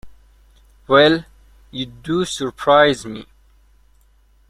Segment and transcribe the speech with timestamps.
[0.87, 1.25] Well,
[1.69, 3.27] you do surprise me!